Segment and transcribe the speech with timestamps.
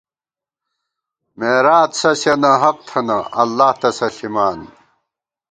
[1.37, 4.59] مېراث سَسِیَنہ حق تھنہ، اللہ تسہ ݪِمان